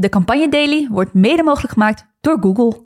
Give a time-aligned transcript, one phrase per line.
[0.00, 2.82] De Campagne Daily wordt mede mogelijk gemaakt door Google.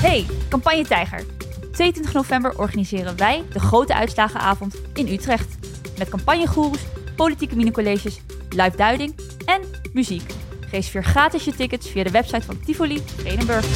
[0.00, 1.24] Hey, Campagne Tijger.
[1.72, 5.58] 22 november organiseren wij de grote uitslagenavond in Utrecht.
[5.98, 6.84] Met campagnegoeroes,
[7.16, 8.20] politieke minicolleges,
[8.50, 9.14] live duiding
[9.46, 9.60] en
[9.92, 10.34] muziek.
[10.70, 13.66] Reserveer gratis je tickets via de website van Tivoli Vredenburg.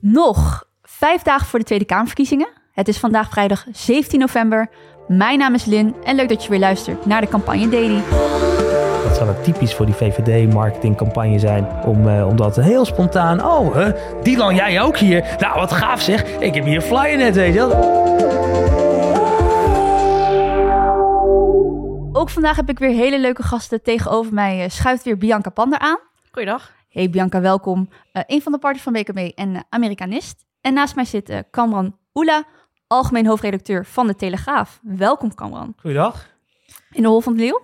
[0.00, 2.48] Nog vijf dagen voor de Tweede Kamerverkiezingen.
[2.72, 4.70] Het is vandaag vrijdag 17 november.
[5.08, 8.02] Mijn naam is Lin en leuk dat je weer luistert naar de Campagne Daily.
[9.04, 11.66] Dat zou het typisch voor die VVD-marketingcampagne zijn.
[11.84, 13.44] Om, eh, om dat heel spontaan.
[13.44, 13.92] Oh, hè?
[14.22, 15.36] Dylan, jij ook hier?
[15.38, 16.24] Nou, wat gaaf zeg.
[16.38, 18.00] Ik heb hier een flyer net, weet je wel.
[22.12, 23.82] Ook vandaag heb ik weer hele leuke gasten.
[23.82, 25.98] Tegenover mij eh, schuift weer Bianca Pander aan.
[26.30, 26.72] Goeiedag.
[26.92, 27.88] Hey Bianca, welkom.
[28.12, 30.44] Eh, een van de partners van BKB en eh, Amerikanist.
[30.60, 32.44] En naast mij zit eh, Kamran Oela,
[32.92, 34.80] algemeen hoofdredacteur van De Telegraaf.
[34.82, 35.74] Welkom Kamran.
[35.76, 36.28] Goeiedag.
[36.90, 37.60] In de Hol van de Leeuw.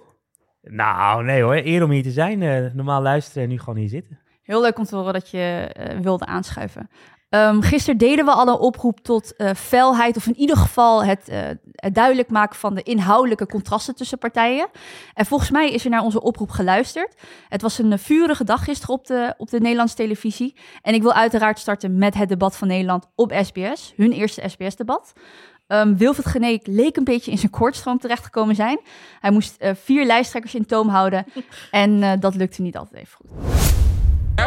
[0.63, 1.55] Nou, nee hoor.
[1.55, 2.43] Eer om hier te zijn.
[2.43, 4.19] Eh, normaal luisteren en nu gewoon hier zitten.
[4.43, 6.91] Heel leuk om te horen dat je eh, wilde aanschuiven.
[7.29, 11.29] Ehm, gisteren deden we al een oproep tot eh felheid, of in ieder geval het,
[11.29, 11.41] eh,
[11.73, 14.69] het duidelijk maken van de inhoudelijke contrasten tussen partijen.
[15.15, 17.15] En volgens mij is er naar onze oproep geluisterd.
[17.49, 20.57] Het was een eh, vurige dag gisteren op de, op de Nederlandse televisie.
[20.83, 25.13] En ik wil uiteraard starten met het debat van Nederland op SBS, hun eerste SBS-debat.
[25.67, 28.81] Ehm Wilfried Geneek leek een beetje in zijn koortstroom terechtgekomen zijn.
[29.21, 31.25] Hij moest vier lijsttrekkers in toom houden
[31.71, 33.88] en dat lukte niet altijd even goed.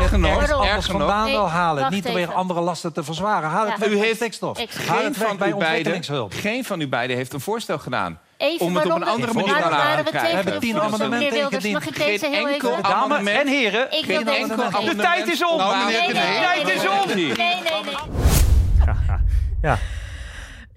[0.01, 1.25] Erg genoeg, erg genoeg.
[1.25, 1.91] wel halen.
[1.91, 3.49] Niet om weer andere lasten te verzwaren.
[3.49, 4.57] Haal het U heeft- stikstof.
[4.67, 6.33] Geen van, bij ontwikkelingshulp.
[6.33, 8.19] geen van u beiden heeft een voorstel gedaan.
[8.37, 10.29] Even Om het op een andere manier te we krijgen.
[10.29, 11.83] We hebben de tien amendementen ingediend.
[11.93, 13.39] Geen enkel amendement.
[13.39, 13.91] en heren.
[13.91, 14.85] Ik geen enkel amendement.
[14.85, 15.57] De tijd is om.
[15.57, 17.07] Nee, Tijd is om.
[17.07, 17.95] Nee, nee, nee.
[19.61, 19.77] Ja.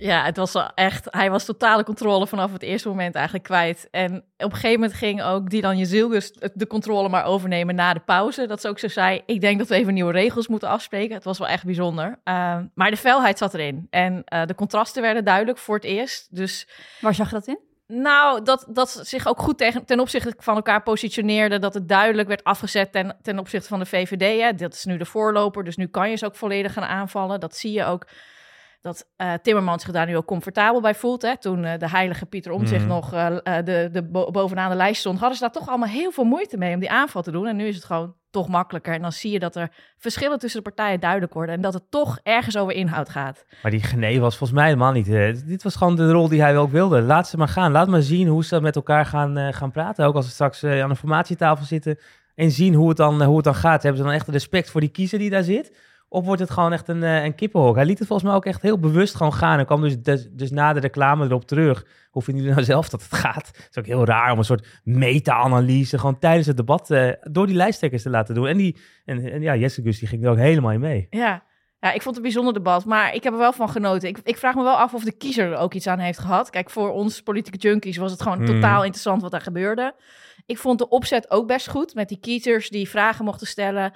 [0.05, 1.07] Ja, het was wel echt.
[1.11, 3.89] Hij was totale controle vanaf het eerste moment eigenlijk kwijt.
[3.91, 8.01] En op een gegeven moment ging ook Dylan Jezilgus de controle maar overnemen na de
[8.01, 8.47] pauze.
[8.47, 11.15] Dat ze ook zo zei: Ik denk dat we even nieuwe regels moeten afspreken.
[11.15, 12.21] Het was wel echt bijzonder.
[12.25, 13.87] Ehm, maar de felheid zat erin.
[13.91, 16.37] En eh, de contrasten werden duidelijk voor het eerst.
[16.37, 16.69] Dus
[17.01, 17.59] Waar zag je dat in?
[17.87, 21.59] Nou, dat, dat zich ook goed tegen, ten opzichte van elkaar positioneerde.
[21.59, 24.41] Dat het duidelijk werd afgezet ten, ten opzichte van de VVD.
[24.41, 24.55] Hè.
[24.55, 27.41] Dat is nu de voorloper, dus nu kan je ze ook volledig gaan aanvallen.
[27.41, 28.07] Dat zie je ook.
[28.85, 31.23] Dat eh, Timmermans zich daar nu ook comfortabel bij voelt.
[31.23, 31.39] Hè.
[31.39, 32.89] Toen eh, de heilige Pieter Omtzigt Mhm.
[32.93, 33.27] nog eh,
[33.65, 35.19] de, de bo- bovenaan de lijst stond...
[35.19, 37.47] hadden ze daar toch allemaal heel veel moeite mee om die aanval te doen.
[37.47, 38.95] En nu is het gewoon toch makkelijker.
[38.95, 41.55] En dan zie je dat er verschillen tussen de partijen duidelijk worden...
[41.55, 43.45] en dat het toch ergens over inhoud gaat.
[43.63, 45.07] Maar die Gené was volgens mij helemaal niet.
[45.47, 47.03] dit was gewoon de rol die hij ook wilde.
[47.03, 47.73] Laat ze maar gaan.
[47.73, 50.07] Laat maar zien hoe ze met elkaar gaan, gaan praten.
[50.07, 51.99] Ook als ze straks aan een formatietafel zitten.
[52.35, 53.83] En zien hoe het, dan, hoe het dan gaat.
[53.83, 55.77] Hebben ze dan echt respect voor die kiezer die daar zit?
[56.09, 57.75] Of wordt het gewoon echt een, eh, een kippenhok?
[57.75, 59.59] Hij liet het volgens mij ook echt heel bewust gewoon gaan.
[59.59, 61.87] En kwam dus, dus, dus na de reclame erop terug.
[62.11, 63.47] Hoe vinden jullie nou zelf dat het gaat?
[63.47, 65.99] Het is ook heel raar om een soort meta-analyse...
[65.99, 68.47] gewoon tijdens het debat eh, door die lijsttrekkers te laten doen.
[68.47, 71.07] En, die, en, en ja, Jesse Gus die ging er ook helemaal in mee.
[71.11, 71.43] Ja.
[71.81, 74.09] ja, ik vond het een bijzonder debat, maar ik heb er wel van genoten.
[74.09, 76.51] Ik, ik vraag me wel af of de kiezer er ook iets aan heeft gehad.
[76.51, 78.47] Kijk, voor ons politieke junkies was het gewoon Hmm.
[78.47, 79.95] totaal interessant wat daar gebeurde.
[80.47, 83.93] Ik vond de opzet ook best goed, met die kiezers die vragen mochten stellen.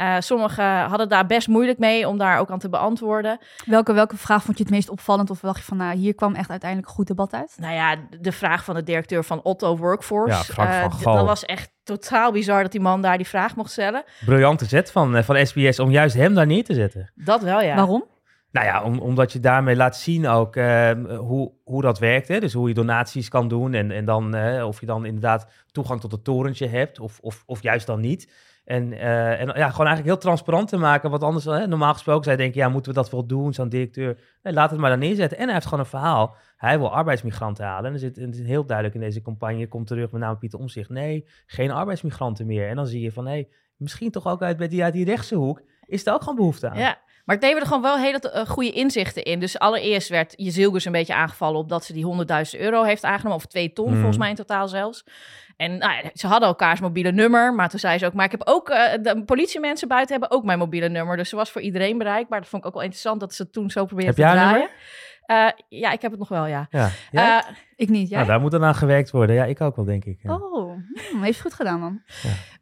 [0.00, 3.38] Eh, sommigen hadden daar best moeilijk mee om daar ook aan te beantwoorden.
[3.64, 5.30] Welke, welke vraag vond je het meest opvallend?
[5.30, 7.56] Of dacht je van, nou, hier kwam echt uiteindelijk een goed debat uit?
[7.58, 10.34] Nou ja, de vraag van de directeur van Otto Workforce.
[10.34, 13.56] Ja, Frank van eh, dat was echt totaal bizar dat die man daar die vraag
[13.56, 14.04] mocht stellen.
[14.24, 17.12] Briljante zet van, eh, van SBS om juist hem daar neer te zetten.
[17.14, 17.74] Dat wel, ja.
[17.74, 18.04] Waarom?
[18.52, 22.28] Nou ja, om, omdat je daarmee laat zien ook eh, hoe, hoe dat werkt.
[22.28, 22.40] Hè?
[22.40, 26.00] Dus hoe je donaties kan doen en, en dan eh, of je dan inderdaad toegang
[26.00, 28.32] tot het torentje hebt of, of, of juist dan niet.
[28.64, 31.10] En, eh, en ja, gewoon eigenlijk heel transparant te maken.
[31.10, 34.18] Want anders, hè, normaal gesproken, zij denken, ja, moeten we dat wel doen, zo'n directeur?
[34.42, 35.38] Nee, laat het maar dan neerzetten.
[35.38, 36.36] En hij heeft gewoon een verhaal.
[36.56, 37.92] Hij wil arbeidsmigranten halen.
[37.92, 40.90] En zit, het is heel duidelijk in deze campagne, komt terug met name Pieter Omzicht.
[40.90, 42.68] Nee, geen arbeidsmigranten meer.
[42.68, 43.44] En dan zie je van, hé,
[43.76, 46.68] misschien toch ook uit, bij die, uit die rechtse hoek, is er ook gewoon behoefte
[46.68, 46.78] aan.
[46.78, 46.98] Ja,
[47.30, 49.40] maar het leverde gewoon wel hele eh, goede inzichten in.
[49.40, 52.04] Dus allereerst werd Jezilgus een beetje aangevallen op dat ze die
[52.54, 53.36] 100.000 euro heeft aangenomen.
[53.36, 55.04] Of twee ton, volgens mij in totaal zelfs.
[55.56, 57.54] En nou, ja, ze hadden elkaars mobiele nummer.
[57.54, 60.44] Maar toen zei ze ook, maar ik heb ook, eh, de politiemensen buiten hebben ook
[60.44, 61.16] mijn mobiele nummer.
[61.16, 62.40] Dus ze was voor iedereen bereikbaar.
[62.40, 64.30] Dat vond ik ook wel interessant dat ze het toen zo probeerde Heb te jij
[64.30, 64.70] haar draaien.
[65.26, 66.66] Eh, ja, ik heb het nog wel, ja.
[66.70, 67.44] Ja.
[67.80, 68.18] Ik niet, jij?
[68.18, 69.36] Nou, daar moet dan aan gewerkt worden.
[69.36, 70.18] Ja, ik ook wel, denk ik.
[70.22, 70.34] Ja.
[70.34, 70.76] Oh,
[71.10, 72.02] hmm, heeft goed gedaan dan.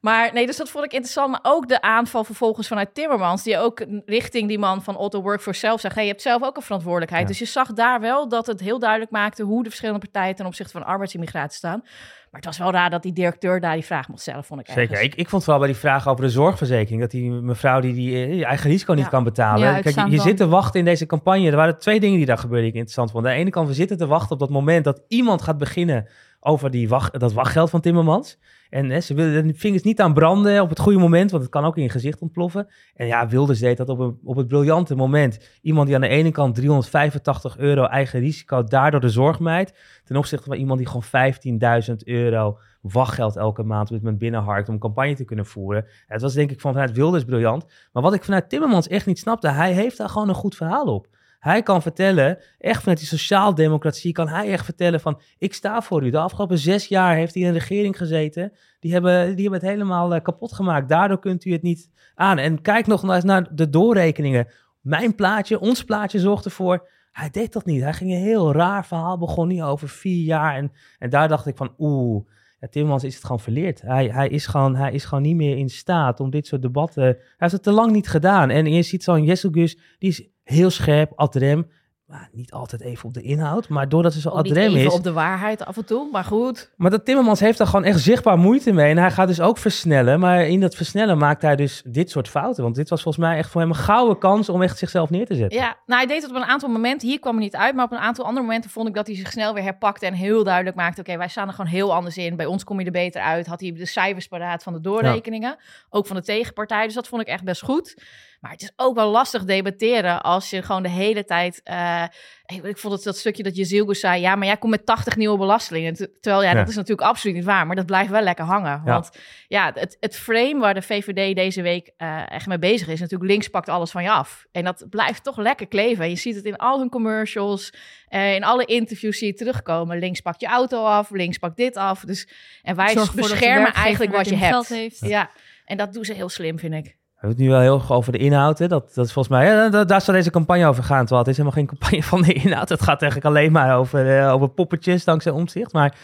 [0.00, 1.30] Maar nee, dus dat vond ik interessant.
[1.30, 5.60] Maar ook de aanval vervolgens vanuit Timmermans, die ook richting die man van Otto Workforce
[5.60, 7.22] zelf zegt: hey, je hebt zelf ook een verantwoordelijkheid.
[7.22, 7.28] Ja.
[7.28, 10.46] Dus je zag daar wel dat het heel duidelijk maakte hoe de verschillende partijen ten
[10.46, 11.82] opzichte van arbeidsimmigratie staan.
[12.30, 14.66] Maar het was wel raar dat die directeur daar die vraag mocht stellen, vond ik.
[14.66, 14.82] Zeker.
[14.82, 15.00] ergens.
[15.00, 17.00] Ik, ik vond vooral bij die vraag over de zorgverzekering...
[17.00, 19.10] dat die mevrouw die, die eh, eigen risico niet Ja.
[19.10, 19.68] kan betalen.
[19.68, 21.50] Ja, Kijk, je, je zit te wachten in deze campagne.
[21.50, 23.26] Er waren twee dingen die daar gebeurden die ik interessant vond.
[23.26, 24.84] Aan de ene kant, we zitten te wachten op dat moment...
[24.84, 26.08] dat iemand gaat beginnen
[26.40, 28.38] over die wacht, dat wachtgeld van Timmermans.
[28.70, 31.52] En hè, ze willen de vingers niet aan branden op het goede moment, want het
[31.52, 32.68] kan ook in je gezicht ontploffen.
[32.94, 35.58] En ja, Wilders deed dat op, op het briljante moment.
[35.62, 40.16] Iemand die aan de ene kant 385 euro eigen risico daardoor de zorg mijt, ten
[40.16, 44.78] opzichte van iemand die gewoon 15.000 euro wachtgeld elke maand op dit moment binnenharkt om
[44.78, 45.86] campagne te kunnen voeren.
[46.06, 47.66] Het was denk ik vanuit Wilders briljant.
[47.92, 50.86] Maar wat ik vanuit Timmermans echt niet snapte, hij heeft daar gewoon een goed verhaal
[50.86, 51.08] op.
[51.38, 56.04] Hij kan vertellen, echt vanuit die sociaaldemocratie, kan hij echt vertellen van, ik sta voor
[56.04, 56.10] u.
[56.10, 58.52] De afgelopen zes jaar heeft hij in de regering gezeten.
[58.80, 60.88] Die hebben, die hebben het helemaal eh, kapot gemaakt.
[60.88, 62.38] Daardoor kunt u het niet aan.
[62.38, 64.48] En kijk nog eens naar de doorrekeningen.
[64.80, 66.88] Mijn plaatje, ons plaatje zorgt ervoor.
[67.12, 67.82] Hij deed dat niet.
[67.82, 70.56] Hij ging een heel raar verhaal, begon niet over vier jaar.
[70.56, 72.26] En, en daar dacht ik van, oeh,
[72.60, 73.82] ja, Timmermans is het gewoon verleerd.
[73.82, 77.02] Hij, hij, is gewoon, hij is gewoon niet meer in staat om dit soort debatten...
[77.02, 78.50] Hij heeft het te lang niet gedaan.
[78.50, 81.70] En je ziet zo'n Jesselgus, die is heel scherp, ad rem.
[82.06, 83.68] Maar niet altijd even op de inhoud.
[83.68, 84.92] Maar doordat ze zo ad rem is...
[84.92, 86.70] op de waarheid af en toe, maar goed.
[86.76, 88.90] Maar dat Timmermans heeft daar gewoon echt zichtbaar moeite mee.
[88.90, 90.20] En hij gaat dus ook versnellen.
[90.20, 92.62] Maar in dat versnellen maakt hij dus dit soort fouten.
[92.62, 95.26] Want dit was volgens mij echt voor hem een gouden kans om echt zichzelf neer
[95.26, 95.58] te zetten.
[95.58, 97.08] Ja, nou, hij deed het op een aantal momenten.
[97.08, 99.16] Hier kwam hij niet uit, maar op een aantal andere momenten vond ik dat hij
[99.16, 102.16] zich snel weer herpakte en heel duidelijk maakte: oké, wij staan er gewoon heel anders
[102.16, 102.36] in.
[102.36, 103.46] Bij ons kom je er beter uit.
[103.46, 105.56] Had hij de cijfers paraat van de doorrekeningen,
[105.90, 106.84] ook van de tegenpartij.
[106.84, 107.96] Dus dat vond ik echt best goed.
[108.40, 111.60] Maar het is ook wel lastig debatteren als je gewoon de hele tijd.
[111.64, 112.04] eh,
[112.46, 114.86] ik, ik vond het dat stukje dat je Zielgus zei: ja, maar jij komt met
[114.86, 115.94] 80 nieuwe belastingen.
[115.94, 116.54] Ter- Terwijl ja, Ja.
[116.58, 118.82] dat is natuurlijk absoluut niet waar, maar dat blijft wel lekker hangen.
[118.84, 118.92] Ja.
[118.92, 119.10] Want
[119.48, 123.30] ja, het, het frame waar de VVD deze week eh, echt mee bezig is, natuurlijk
[123.30, 124.46] links pakt alles van je af.
[124.52, 126.04] En dat blijft toch lekker kleven.
[126.04, 127.72] En je ziet het in al hun commercials,
[128.08, 129.98] eh, in alle interviews zie je terugkomen.
[129.98, 132.00] Links pakt je auto af, links pakt dit af.
[132.00, 132.28] Dus,
[132.62, 134.52] en wij beschermen eigenlijk wat je hebt.
[134.52, 134.98] geld heeft.
[135.00, 135.30] Ja,
[135.64, 136.96] en dat doen ze heel slim, vind ik.
[137.20, 138.58] We hebben het nu wel heel erg over de inhoud.
[138.58, 138.68] Hè?
[138.68, 140.98] Dat, dat is volgens mij, ja, da- daar zou deze campagne over gaan.
[140.98, 142.68] Terwijl het is helemaal geen campagne van de inhoud.
[142.68, 145.72] Het gaat eigenlijk alleen maar over, eh, over poppetjes dankzij omzicht.
[145.72, 145.96] Maar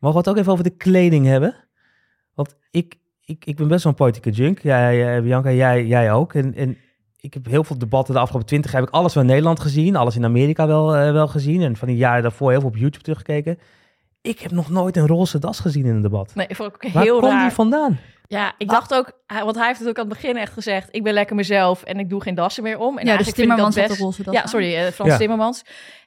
[0.00, 1.54] mogen we het ook even over de kleding hebben?
[2.34, 4.58] Want ik, ik, ik ben best wel een politieke junk.
[4.58, 6.34] Jij, Bianca, jij, jij ook.
[6.34, 6.76] En, en
[7.20, 8.72] ik heb heel veel debatten de afgelopen twintig.
[8.72, 9.96] Heb ik alles van Nederland gezien.
[9.96, 11.62] Alles in Amerika wel, eh, wel gezien.
[11.62, 13.58] En van die jaren daarvoor heel veel op YouTube teruggekeken.
[14.22, 16.34] Ik heb nog nooit een roze das gezien in een debat.
[16.34, 17.42] Nee, vond ik ook Waar heel komt raar.
[17.46, 17.98] die vandaan?
[18.28, 21.02] Ja, ik dacht ook, want hij heeft het ook aan het begin echt gezegd: ik
[21.02, 22.98] ben lekker mezelf en ik doe geen dassen meer om.
[22.98, 23.98] En Ja, dus Timmermans had best.
[23.98, 25.16] de roze das Ja, sorry, Frans Ja.
[25.16, 25.62] Timmermans.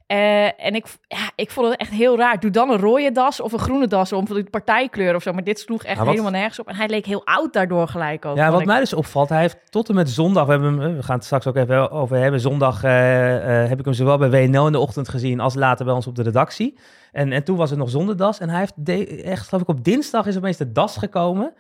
[0.08, 2.40] Eh, en ik, ja, ik vond het echt heel raar.
[2.40, 5.34] Doe dan een rode das of een groene das om, van de partijkleur of zo.
[5.34, 6.68] Maar dit sloeg echt wat- helemaal nergens op.
[6.68, 8.36] En hij leek heel oud daardoor gelijk ook.
[8.38, 8.66] Ja, wat ik.
[8.66, 11.16] mij dus opvalt, hij heeft tot en met zondag, we, hebben hem, eh, we gaan
[11.16, 12.40] het straks ook even over hebben.
[12.40, 15.86] Zondag eh, eh, heb ik hem zowel bij WNL in de ochtend gezien als later
[15.86, 16.78] bij ons op de redactie.
[17.12, 18.40] En, en toen was het nog zonder das.
[18.40, 21.54] En hij heeft de- echt, geloof ik, op dinsdag is opeens de das gekomen.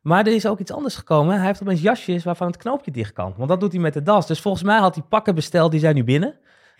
[0.00, 1.36] Maar er is ook iets anders gekomen.
[1.36, 3.34] Hij heeft opeens jasjes waarvan het knoopje dicht kan.
[3.36, 4.26] Want dat doet hij met de das.
[4.26, 6.34] Dus volgens mij had hij pakken besteld, die zijn nu binnen.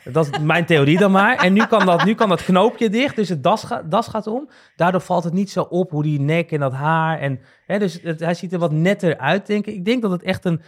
[0.04, 1.36] Dat is mijn theorie dan maar.
[1.36, 4.48] En nu kan dat, nu kan dat knoopje dicht, dus het das, das gaat om.
[4.76, 7.18] Daardoor valt het niet zo op hoe die nek en dat haar.
[7.18, 9.74] En, hè, dus hij ziet er wat netter uit, denk ik.
[9.74, 10.60] Ik denk dat het echt, een,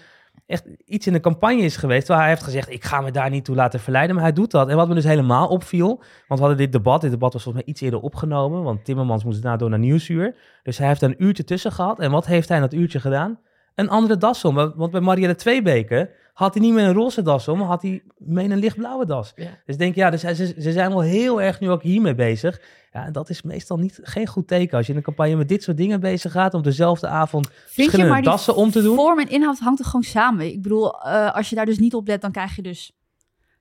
[0.53, 2.09] echt iets in de campagne is geweest.
[2.09, 4.15] Waar hij heeft gezegd, ik ga me daar niet toe laten verleiden.
[4.15, 4.69] Maar hij doet dat.
[4.69, 5.89] En wat me dus helemaal opviel,
[6.29, 7.01] want we hadden dit debat.
[7.01, 8.63] Dit debat was volgens mij iets eerder opgenomen.
[8.63, 10.37] Want Timmermans moest daarna door naar Nieuwsuur.
[10.63, 11.99] Dus hij heeft een uurtje tussen gehad.
[11.99, 13.39] En wat heeft hij in dat uurtje gedaan?
[13.75, 14.55] Een andere das om.
[14.55, 18.03] Want bij Marielle Tweebeke had hij niet meer een roze das om, maar had hij
[18.19, 19.33] mee een lichtblauwe das.
[19.37, 19.45] Ja.
[19.45, 22.61] Dus ik denk, ja, dus ze, ze zijn wel heel erg nu ook hiermee bezig.
[22.93, 25.49] Ja, en dat is meestal niet, geen goed teken als je in een campagne met
[25.49, 28.83] dit soort dingen bezig gaat om dezelfde avond Vind je verschillende die dassen om te
[28.83, 28.97] doen.
[28.97, 30.47] vorm en inhoud hangt er gewoon samen.
[30.47, 32.93] Ik bedoel, eh, als je daar dus niet op let, dan krijg je dus...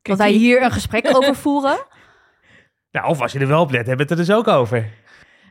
[0.02, 1.78] Dat wij hier een gesprek over voeren.
[2.92, 4.90] Nou, of als je er wel op let, hebben we het er dus ook over.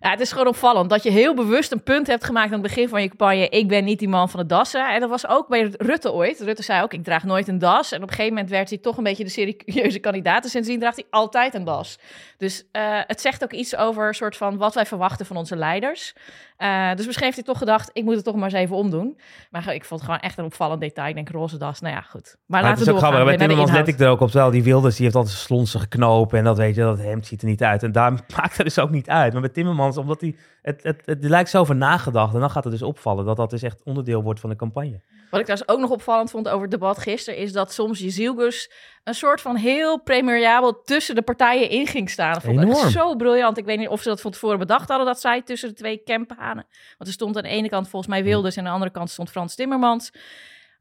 [0.02, 2.62] Ja, het is gewoon opvallend dat je heel bewust een punt hebt gemaakt aan het
[2.62, 3.48] begin van je campagne.
[3.48, 4.92] Ik ben niet die man van de dassen.
[4.92, 6.40] En dat was ook bij Rutte ooit.
[6.40, 7.92] Rutte zei ook, ik draag nooit een das.
[7.92, 10.44] En op een gegeven moment werd hij toch een beetje de serieuze kandidaat.
[10.44, 11.98] En sindsdien draagt hij altijd een das.
[12.38, 16.14] Dus eh, het zegt ook iets over soort van wat wij verwachten van onze leiders.
[16.60, 19.18] Eh, dus misschien heeft hij toch gedacht, ik moet het toch maar eens even omdoen.
[19.50, 21.08] Maar ik vond het gewoon echt een opvallend detail.
[21.08, 22.36] Ik denk, roze das, nou ja, goed.
[22.46, 23.24] Maar, Maar laten we ook doorgaan.
[23.24, 24.30] Bij Timmermans let ik er ook op.
[24.30, 26.34] Terwijl die Wilders, die heeft altijd een slonsige knoop.
[26.34, 27.82] En dat weet je, dat hemd ziet er niet uit.
[27.82, 29.32] En daar maakt het dus ook niet uit.
[29.32, 32.34] Maar bij Timmermans, omdat hij, het, het, het, lijkt zo over nagedacht.
[32.34, 35.00] En dan gaat het dus opvallen dat dat dus echt onderdeel wordt van de campagne.
[35.30, 38.70] Wat ik trouwens ook nog opvallend vond over het debat gisteren, is dat soms Jezielgus
[39.04, 42.32] een soort van heel premierabel tussen de partijen in ging staan.
[42.32, 43.58] Dat vond ik zo briljant.
[43.58, 46.02] Ik weet niet of ze dat van tevoren bedacht hadden, dat zij tussen de twee
[46.04, 46.66] campanen.
[46.98, 49.10] Want er stond aan de ene kant volgens mij Wilders en aan de andere kant
[49.10, 50.10] stond Frans Timmermans.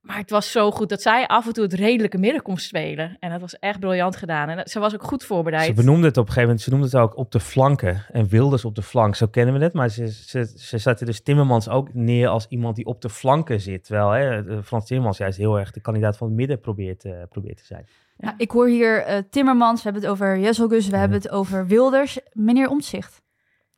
[0.01, 3.17] Maar het was zo goed dat zij af en toe het redelijke midden kon spelen.
[3.19, 4.49] En dat was echt briljant gedaan.
[4.49, 5.65] En dat- ze was ook goed voorbereid.
[5.65, 8.05] Ze benoemde het op een gegeven moment, ze noemde het ook op de flanken.
[8.11, 9.73] En Wilders op de flank, zo kennen we het.
[9.73, 13.61] Maar ze, ze, ze zetten dus Timmermans ook neer als iemand die op de flanken
[13.61, 13.83] zit.
[13.85, 17.57] Terwijl hè, Frans Timmermans juist heel erg de kandidaat van het midden probeert, eh, probeert
[17.57, 17.85] te zijn.
[18.17, 21.67] Ja, ik hoor hier eh, Timmermans, we hebben het over Jesselgus, we hebben het over
[21.67, 22.19] Wilders.
[22.33, 23.21] Meneer Omtzigt,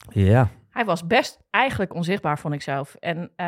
[0.09, 0.49] Ja.
[0.71, 2.95] Hij was best eigenlijk onzichtbaar, vond ik zelf.
[2.99, 3.45] En eh,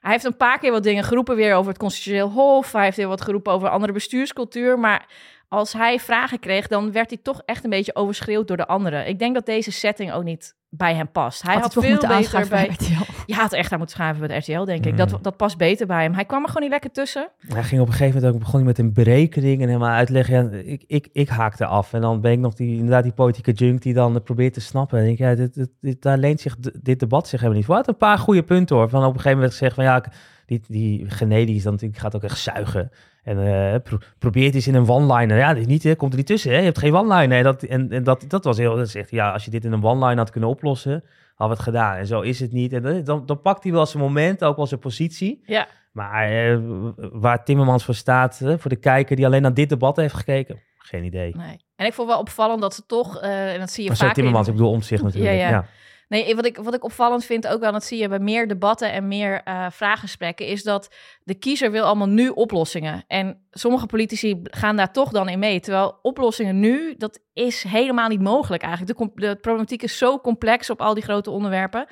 [0.00, 2.72] hij heeft een paar keer wat dingen geroepen weer over het constitutioneel hof.
[2.72, 4.78] Hij heeft weer wat geroepen over andere bestuurscultuur.
[4.78, 5.06] Maar
[5.48, 9.08] als hij vragen kreeg, dan werd hij toch echt een beetje overschreeuwd door de anderen.
[9.08, 11.42] Ik denk dat deze setting ook niet bij hem past.
[11.42, 12.66] Hij had, veel moeten beter aanschuiven bij...
[12.66, 13.12] RTL.
[13.26, 14.90] Je had echt aan moeten schuiven bij de RTL, denk ik.
[14.90, 14.96] Mm.
[14.96, 16.12] Dat, dat past beter bij hem.
[16.14, 17.28] Hij kwam er gewoon niet lekker tussen.
[17.38, 20.34] Hij ging op een gegeven moment ook begon hij met een berekening en helemaal uitleggen.
[20.52, 21.92] Ja, ik, ik, ik haakte af.
[21.92, 24.98] En dan ben ik nog die, inderdaad die politieke junk die dan probeert te snappen.
[24.98, 27.88] En ik, ja, dit, dit, dit- daar leent zich dit debat zich helemaal niet had
[27.88, 28.88] een paar goede punten hoor.
[28.88, 30.08] Van op een gegeven moment gezegd van ja, ik-
[30.46, 32.90] die, die Gené die is dan natuurlijk gaat ook echt zuigen.
[33.26, 35.36] En eh pro, probeert eens in een one-liner.
[35.36, 36.50] Ja, niet, hè, komt er niet tussen.
[36.50, 36.58] Hè?
[36.58, 37.42] Je hebt geen one-liner.
[37.42, 38.76] Dat, en en dat, dat was heel.
[38.76, 41.04] Dat zegt ja, als je dit in een one-line had kunnen oplossen,
[41.34, 41.96] hadden we het gedaan.
[41.96, 42.72] En zo is het niet.
[42.72, 45.42] En dan, dan, dan pakt hij wel zijn moment, ook wel zijn positie.
[45.46, 45.68] Ja.
[45.92, 46.58] Maar eh,
[46.96, 50.60] waar Timmermans voor staat, eh, voor de kijker die alleen naar dit debat heeft gekeken,
[50.78, 51.36] geen idee.
[51.36, 51.60] Nee.
[51.76, 54.14] En ik vond wel opvallend dat ze toch, eh, en dat zie je Maar vaak
[54.14, 54.52] Timmermans, in...
[54.52, 55.34] ik bedoel om zich natuurlijk.
[55.34, 55.66] Ja, Ja, ja.
[56.08, 58.92] Nee, wat ik, wat ik opvallend vind ook wel, dat zie je bij meer debatten
[58.92, 60.94] en meer eh vraaggesprekken, is dat
[61.24, 63.04] de kiezer wil allemaal nu oplossingen.
[63.06, 65.60] En sommige politici gaan daar toch dan in mee.
[65.60, 68.98] Terwijl oplossingen nu, dat is helemaal niet mogelijk eigenlijk.
[68.98, 71.86] De, de problematiek is zo complex op al die grote onderwerpen.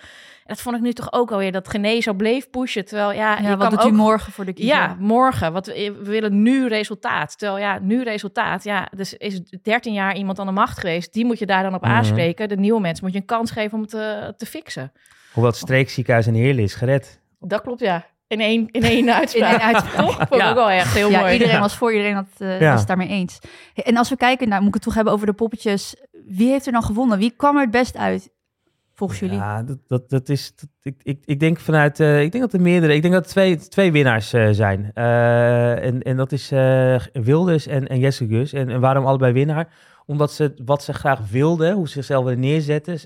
[0.45, 2.85] En dat vond ik nu toch ook alweer, dat Gené zo bleef pushen.
[2.85, 4.75] Terwijl ja, Ja, je wat kan doet ook u morgen voor de kiezer?
[4.75, 5.53] ja, morgen.
[5.53, 7.39] Wat we, we willen nu resultaat.
[7.39, 8.65] Terwijl ja, nu resultaat.
[8.65, 11.13] Ja, dus is 13 jaar iemand aan de macht geweest.
[11.13, 11.91] Die moet je daar dan op Mhm.
[11.91, 12.49] aanspreken.
[12.49, 14.93] De nieuwe mensen moet je een kans geven om het te, te fixen.
[15.33, 17.21] Hoewel het streekziekenhuis in Heerlen is gered.
[17.41, 18.07] Dat klopt, ja.
[18.27, 19.53] In één, in één uitspraak.
[19.55, 20.07] In één uitspraak.
[20.07, 20.17] Toch?
[20.29, 20.49] Vond Ja.
[20.49, 21.33] ook wel echt heel ja, mooi.
[21.33, 21.61] iedereen Ja.
[21.61, 22.71] was voor, iedereen had, eh, Ja.
[22.71, 23.39] was het daarmee eens.
[23.75, 25.95] En als we kijken, nou moet ik het toch hebben over de poppetjes.
[26.27, 27.19] Wie heeft er dan gewonnen?
[27.19, 28.31] Wie kwam er het best uit,
[29.09, 29.37] volgens jullie?
[29.45, 30.53] Ja, dat, dat, dat is.
[30.57, 32.01] dat- ik, ik, ik denk vanuit.
[32.01, 32.95] eh, ik denk dat er meerdere.
[32.95, 34.91] Ik denk dat er twee, twee winnaars eh, zijn.
[34.95, 36.49] Eh, en, en dat is
[37.13, 38.53] Wilders en, en Jesse Gus.
[38.53, 39.69] En, en waarom allebei winnaar?
[40.07, 42.99] Omdat ze wat ze graag wilden, hoe ze zichzelf willen neerzetten.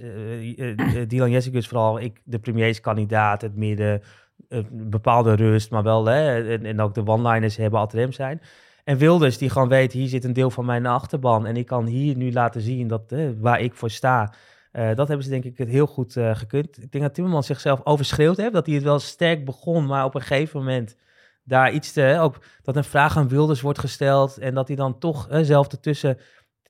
[1.08, 2.00] Dylan Jesse Gus vooral.
[2.00, 4.02] Ik, de premierskandidaat, het midden.
[4.48, 6.04] eh, bepaalde rust, maar wel.
[6.06, 8.40] Hè, en, en ook de one-liners hebben altijd hem zijn.
[8.84, 11.46] En Wilders die gewoon weet, hier zit een deel van mijn achterban.
[11.46, 14.32] En ik kan hier nu laten zien dat, eh, waar ik voor sta.
[14.72, 16.82] Eh, dat hebben ze denk ik het heel goed eh, gekund.
[16.82, 18.52] Ik denk dat Timmermans zichzelf overschreeuwd heeft.
[18.52, 20.96] Dat hij het wel sterk begon, maar op een gegeven moment
[21.44, 22.18] daar iets te...
[22.20, 25.68] Ook dat een vraag aan Wilders wordt gesteld en dat hij dan toch eh, zelf
[25.72, 26.18] ertussen...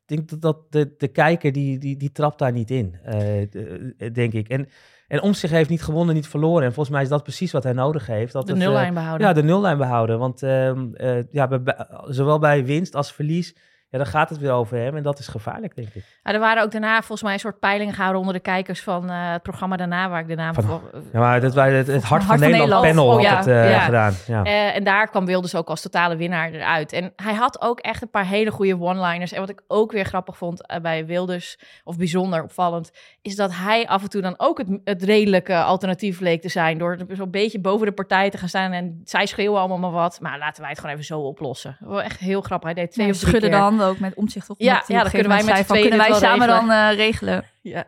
[0.06, 3.16] Ik denk dat, dat de, de kijker, die, die, die trapt daar niet in, eh,
[3.50, 4.48] de- denk ik.
[4.48, 4.68] En,
[5.08, 6.62] en om zich heeft niet gewonnen, niet verloren.
[6.64, 8.32] En volgens mij is dat precies wat hij nodig heeft.
[8.32, 9.26] Dat De nullijn behouden.
[9.26, 10.18] ja, de nullijn behouden.
[10.18, 13.54] Want ehm, eh, ja, bij- bij- zowel bij winst als verlies,
[13.90, 14.96] ja, dan gaat het weer over hem.
[14.96, 16.04] En dat is gevaarlijk, denk ik.
[16.22, 19.10] Ja, er waren ook daarna volgens mij een soort peilingen gehouden onder de kijkers van
[19.10, 20.82] eh, het programma daarna, waar ik de naam Van- van...
[21.12, 22.96] Ja, maar dat wij het, het Hart van, Nederland, Nederland.
[22.96, 23.80] panel Oh, had het eh, ja.
[23.80, 24.14] gedaan.
[24.26, 24.44] Ja.
[24.44, 26.92] Eh, en daar kwam Wilders ook als totale winnaar eruit.
[26.92, 29.32] En hij had ook echt een paar hele goede one-liners.
[29.32, 32.90] En wat ik ook weer grappig vond bij Wilders, of bijzonder opvallend,
[33.22, 36.78] is dat hij af en toe dan ook het, het redelijke alternatief leek te zijn.
[36.78, 38.72] Door zo'n beetje boven de partij te gaan staan.
[38.72, 40.20] En zij schreeuwen allemaal maar wat.
[40.20, 41.76] Maar laten wij het gewoon even zo oplossen.
[42.02, 42.72] Echt heel grappig.
[42.72, 44.46] Hij deed twee Ja, of drie schudden de ook met omzicht.
[44.46, 44.56] Toch?
[44.58, 47.44] Ja, ja, op dan kunnen wij met van, Kunnen wij samen wel dan eh, regelen?
[47.62, 47.84] Ja.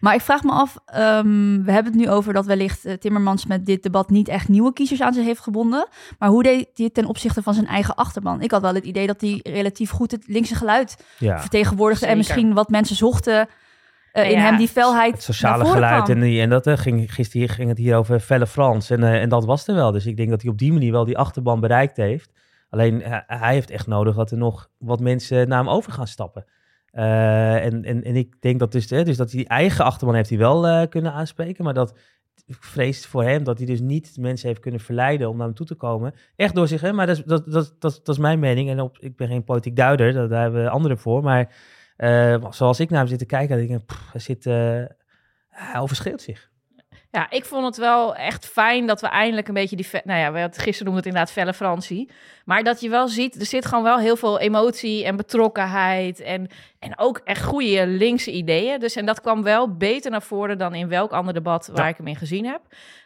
[0.00, 3.46] Maar ik vraag me af, ehm, we hebben het nu over dat wellicht eh, Timmermans
[3.46, 5.88] met dit debat niet echt nieuwe kiezers aan zich heeft gebonden.
[6.18, 8.40] Maar hoe deed hij het ten opzichte van zijn eigen achterban?
[8.40, 11.40] Ik had wel het idee dat hij relatief goed het linkse geluid ja.
[11.40, 12.06] vertegenwoordigde.
[12.06, 13.48] En misschien wat mensen zochten
[14.12, 16.04] eh, in Ja, hem, die felheid Het sociale geluid.
[16.04, 16.16] kwam.
[16.16, 18.90] En, die, en dat eh, ging, gisteren ging het hier over felle Frans.
[18.90, 19.92] En, eh, en dat was er wel.
[19.92, 22.30] Dus ik denk dat hij op die manier wel die achterban bereikt heeft.
[22.72, 26.06] Alleen eh, hij heeft echt nodig dat er nog wat mensen naar hem over gaan
[26.06, 26.44] stappen.
[26.90, 30.14] Eh, en, en, en ik denk dat dus, hè, dus dat hij die eigen achterban
[30.14, 31.64] heeft hij wel eh, kunnen aanspreken.
[31.64, 31.98] Maar dat
[32.46, 35.66] vrees voor hem dat hij dus niet mensen heeft kunnen verleiden om naar hem toe
[35.66, 36.14] te komen.
[36.36, 38.70] Echt door zich, hè, maar dat is, dat, dat, dat, dat is mijn mening.
[38.70, 41.22] En op, ik ben geen politiek duider, daar, daar hebben anderen voor.
[41.22, 41.54] Maar
[42.50, 44.42] zoals ik naar hem zit te kijken, denk ik, hij, zit,
[46.20, 46.51] zich.
[47.12, 49.88] Ja, ik vond het wel echt fijn dat we eindelijk een beetje die...
[50.04, 52.10] Nou ja, we hadden, gisteren noemde het inderdaad felle Fransie.
[52.44, 56.20] Maar dat je wel ziet, er zit gewoon wel heel veel emotie en betrokkenheid.
[56.20, 58.80] En, en ook echt goede linkse ideeën.
[58.80, 61.90] Dus en dat kwam wel beter naar voren dan in welk ander debat waar Ja.
[61.90, 62.60] ik hem in gezien heb.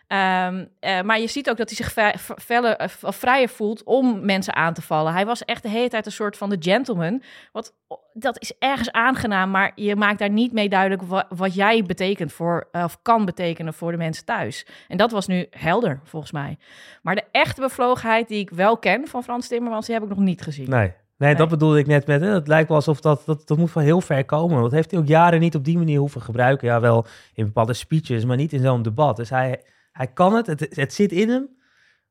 [0.07, 4.75] Ehm, eh, maar je ziet ook dat hij zich of vrijer voelt om mensen aan
[4.75, 5.13] te vallen.
[5.13, 7.23] Hij was echt de hele tijd een soort van de gentleman.
[7.53, 7.75] Wat,
[8.13, 12.33] dat is ergens aangenaam, maar je maakt daar niet mee duidelijk wa- wat, jij betekent
[12.33, 14.67] voor, eh, of kan betekenen voor de mensen thuis.
[14.89, 16.59] En dat was nu helder, volgens mij.
[17.03, 20.19] Maar de echte bevlogenheid die ik wel ken van Frans Timmermans, die heb ik nog
[20.19, 20.71] niet gezien.
[20.71, 20.93] Nee.
[21.19, 22.21] Nee, dat bedoelde ik net met.
[22.21, 24.63] Hè, het lijkt wel alsof dat, dat, dat moet van heel ver komen.
[24.63, 26.69] Dat heeft hij ook jaren niet op die manier hoeven gebruiken.
[26.69, 29.17] Ja, wel in bepaalde speeches, maar niet in zo'n debat.
[29.17, 29.63] Dus hij,
[29.97, 31.55] hij kan het, het, het zit in hem.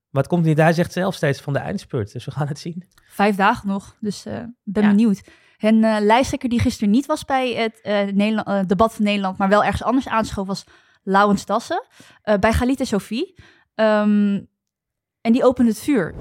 [0.10, 2.12] Maar het komt niet, hij zegt zelf steeds van de eindspurt.
[2.12, 2.84] Dus we gaan het zien.
[3.08, 4.90] Vijf dagen nog, dus eh ben Ja.
[4.90, 5.22] benieuwd.
[5.58, 9.38] Een uh, lijsttrekker die gisteren niet was bij het uh, Nederland, uh, debat van Nederland,
[9.38, 10.64] maar wel ergens anders aanschoof, was
[11.04, 11.86] Laurens Dassen
[12.40, 13.36] bij Galit en Sophie.
[13.76, 14.48] Um,
[15.22, 16.14] en die opende het vuur.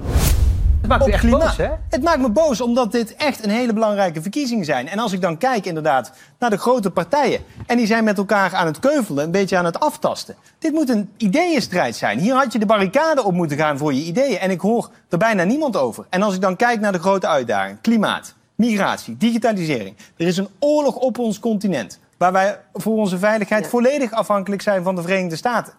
[0.85, 1.69] Het maakt me echt boos, hè?
[1.89, 4.87] Het maakt me boos omdat dit echt een hele belangrijke verkiezingen zijn.
[4.87, 7.43] En als ik dan kijk inderdaad naar de grote partijen...
[7.65, 10.35] en die zijn met elkaar aan het keuvelen, een beetje aan het aftasten.
[10.59, 12.19] Dit moet een ideeënstrijd zijn.
[12.19, 14.37] Hier had je de barricade op moeten gaan voor je ideeën.
[14.37, 16.05] En ik hoor er bijna niemand over.
[16.09, 17.81] En als ik dan kijk naar de grote uitdagingen...
[17.81, 19.95] klimaat, migratie, digitalisering.
[20.17, 21.99] Er is een oorlog op ons continent...
[22.17, 25.73] waar wij voor onze veiligheid volledig afhankelijk zijn van de Verenigde Staten.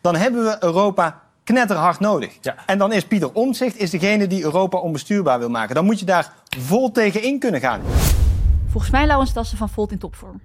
[0.00, 2.38] Dan hebben we Europa knetterhard nodig.
[2.40, 2.56] Ja.
[2.66, 5.74] En dan is Pieter Omtzigt is degene die Europa onbestuurbaar wil maken.
[5.74, 7.80] Dan moet je daar vol tegen in kunnen gaan.
[8.68, 10.40] Volgens mij Laurens Dassen van Volt in topvorm.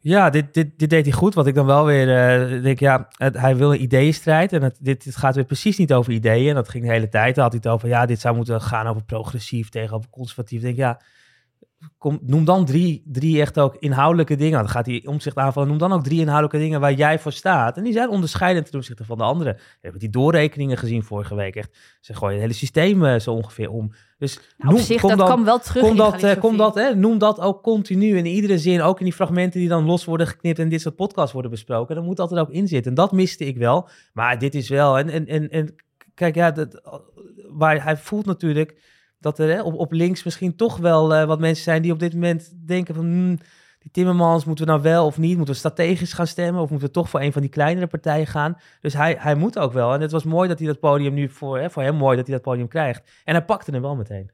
[0.00, 1.34] Ja, dit, dit, dit deed hij goed.
[1.34, 2.08] Wat ik dan wel weer
[2.52, 4.52] uh, denk, ja, het, hij wil een ideeënstrijd.
[4.52, 6.48] En het, dit, dit gaat weer precies niet over ideeën.
[6.48, 7.34] En dat ging de hele tijd.
[7.34, 10.58] Dan had hij het over, ja, dit zou moeten gaan over progressief tegenover conservatief.
[10.58, 11.00] Ik denk, ja,
[11.98, 14.58] Kom, noem dan drie, drie echt ook inhoudelijke dingen.
[14.58, 15.68] Dan gaat hij omzicht aanvallen.
[15.68, 17.76] Noem dan ook drie inhoudelijke dingen waar jij voor staat.
[17.76, 19.54] En die zijn onderscheidend ten opzichte van de anderen.
[19.54, 21.56] We hebben die doorrekeningen gezien vorige week.
[21.56, 23.92] Echt, ze gooien het hele systeem uh, zo ongeveer om.
[24.18, 27.18] Dus nou, noem, zich, dat dan, kwam wel terug kom dat, kom dat, hè, Noem
[27.18, 28.82] dat ook continu in iedere zin.
[28.82, 31.94] Ook in die fragmenten die dan los worden geknipt en dit soort podcasts worden besproken.
[31.94, 32.90] Dan moet altijd ook in zitten.
[32.90, 33.88] En dat miste ik wel.
[34.12, 34.98] Maar dit is wel...
[34.98, 35.74] En, en, en, en
[36.14, 36.80] kijk, ja, dat,
[37.48, 38.76] waar hij voelt natuurlijk
[39.20, 42.12] dat er op, op links misschien toch wel uh, wat mensen zijn die op dit
[42.12, 43.04] moment denken van...
[43.04, 43.38] Hmm,
[43.78, 45.36] die Timmermans, moeten we nou wel of niet?
[45.36, 46.62] Moeten we strategisch gaan stemmen?
[46.62, 48.58] Of moeten we toch voor een van die kleinere partijen gaan?
[48.80, 49.94] Dus hij, hij moet ook wel.
[49.94, 52.26] En het was mooi dat hij dat podium nu voor, hè, voor hem mooi dat
[52.26, 53.22] hij dat podium krijgt.
[53.24, 54.30] En hij pakte hem wel meteen.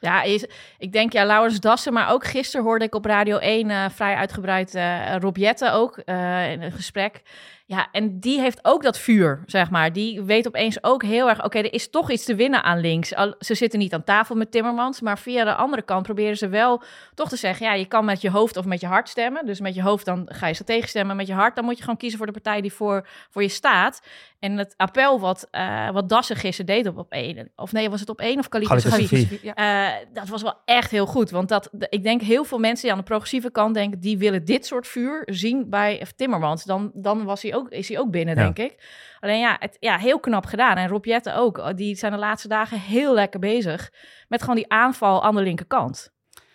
[0.00, 0.46] Ja, is,
[0.78, 3.90] ik denk ja, Laurens Dassen, maar ook gisteren hoorde ik op Radio 1 uh, eh,
[3.90, 5.36] vrij uitgebreid uh, Rob
[5.72, 7.22] ook in een gesprek.
[7.70, 9.92] Ja, en die heeft ook dat vuur, zeg maar.
[9.92, 13.08] Die weet opeens ook heel erg, oké, er is toch iets te winnen aan links.
[13.38, 16.82] Ze zitten niet aan tafel met Timmermans, maar via de andere kant proberen ze wel
[17.14, 19.46] toch te zeggen, ja, je kan met je hoofd of met je hart stemmen.
[19.46, 21.82] Dus met je hoofd dan ga je tegen stemmen, met je hart dan moet je
[21.82, 24.02] gewoon kiezen voor de partij die voor, voor je staat.
[24.38, 28.00] En het appel wat, uh, wat Dassen gisteren deed op, op één, of nee, was
[28.00, 32.02] het op één of Kalita uh, Dat was wel echt heel goed, want dat, ik
[32.02, 35.22] denk heel veel mensen die aan de progressieve kant denken, die willen dit soort vuur
[35.26, 36.64] zien bij Timmermans.
[36.64, 38.76] Dan, dan was hij ook is hij ook binnen, denk ik.
[39.20, 40.76] Alleen ja, het, ja, heel knap gedaan.
[40.76, 41.58] En Rob Jette ook.
[41.58, 43.92] Oh, die zijn de laatste dagen heel lekker bezig
[44.28, 46.12] met gewoon die aanval aan de linkerkant.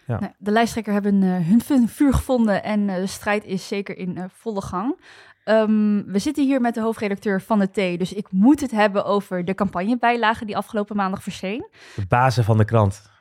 [0.08, 0.20] Ja.
[0.20, 4.18] Nou, de lijsttrekker hebben uh, hun vuur gevonden en uh, de strijd is zeker in
[4.18, 5.00] uh, volle gang.
[5.46, 9.06] Um, we zitten hier met de hoofdredacteur van de T, dus ik moet het hebben
[9.06, 11.68] over de campagnebijlage die afgelopen maandag verscheen.
[11.96, 13.12] De bazen van de krant.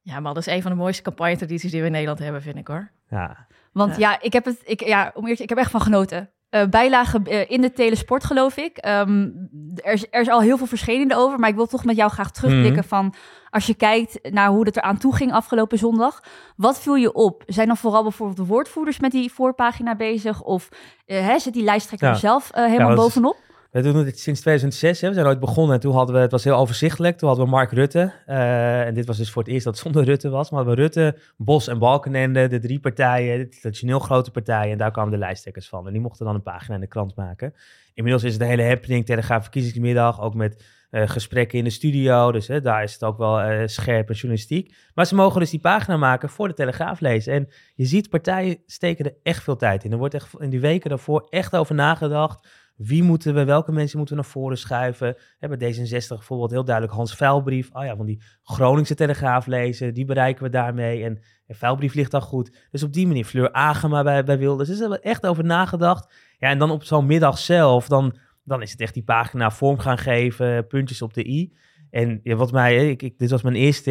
[0.00, 2.56] Ja, maar dat is een van de mooiste campagnetradities die we in Nederland hebben, vind
[2.56, 2.90] ik hoor.
[3.08, 3.46] Ja.
[3.72, 6.64] Want ja, ik heb het, ik, ja, om eerlijk, ik heb echt van genoten uh,
[6.64, 8.86] bijlagen uh, in de telesport, geloof ik.
[8.86, 11.96] Um, er, is, er, is, al heel veel verschillende over, maar ik wil toch met
[11.96, 12.88] jou graag terugblikken mm.
[12.88, 13.14] van
[13.52, 16.22] als je kijkt naar hoe het eraan toe ging afgelopen zondag.
[16.56, 17.42] Wat viel je op?
[17.46, 20.42] Zijn dan vooral bijvoorbeeld de woordvoerders met die voorpagina bezig?
[20.42, 20.68] Of
[21.06, 22.14] uh, hè, zit die lijsttrekker ja.
[22.14, 23.36] zelf helemaal ja, bovenop?
[23.70, 25.00] We doen het sinds 2006.
[25.00, 25.08] Hè.
[25.08, 27.18] We zijn ooit begonnen en toen hadden we, het was heel overzichtelijk.
[27.18, 28.12] Toen hadden we Mark Rutte.
[28.28, 30.50] Uh, en dit was dus voor het eerst dat het zonder Rutte was.
[30.50, 34.72] Maar we Rutte, Bos en Balkenende, de drie partijen, de traditioneel grote partijen.
[34.72, 35.86] En daar kwamen de lijsttrekkers van.
[35.86, 37.54] En die mochten dan een pagina in de krant maken.
[37.94, 40.20] Inmiddels is het een hele happening, Telegraaf verkiezingsmiddag.
[40.20, 42.32] Ook met gesprekken in de studio.
[42.32, 44.74] Dus daar is het ook wel uh, scherp journalistiek.
[44.94, 47.32] Maar ze mogen dus die pagina maken voor de Telegraaf lezen.
[47.32, 49.92] En je ziet, partijen steken er echt veel tijd in.
[49.92, 53.98] Er wordt echt in die weken daarvoor echt over nagedacht wie moeten we, welke mensen
[53.98, 55.16] moeten we naar voren schuiven?
[55.38, 57.70] Hebben D66 bijvoorbeeld heel duidelijk Hans Vuilbrief.
[57.72, 59.94] Oh ja, van die Groningse Telegraaf lezen.
[59.94, 61.04] Die bereiken we daarmee.
[61.04, 62.66] En, en Vuilbrief ligt dan goed.
[62.70, 64.68] Dus op die manier Fleur Agema bij, bij Wilders.
[64.68, 66.14] Dus er is echt over nagedacht.
[66.38, 69.78] Ja, en dan op zo'n middag zelf, dan, dan is het echt die pagina vorm
[69.78, 70.66] gaan geven.
[70.66, 71.52] Puntjes op de i.
[71.90, 73.90] En ja, wat mij, ik, ik, dit was mijn eerste